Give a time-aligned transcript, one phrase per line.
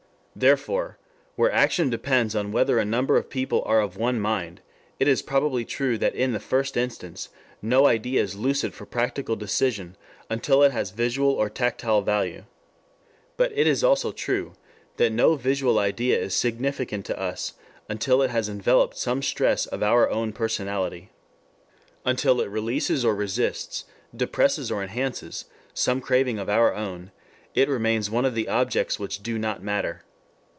[0.33, 0.97] Therefore,
[1.35, 4.61] where action depends on whether a number of people are of one mind,
[4.97, 7.27] it is probably true that in the first instance
[7.61, 9.97] no idea is lucid for practical decision
[10.29, 12.45] until it has visual or tactile value.
[13.35, 14.53] But it is also true,
[14.95, 17.55] that no visual idea is significant to us
[17.89, 21.09] until it has enveloped some stress of our own personality.
[22.05, 23.83] Until it releases or resists,
[24.15, 25.43] depresses or enhances,
[25.73, 27.11] some craving of our own,
[27.53, 30.03] it remains one of the objects which do not matter.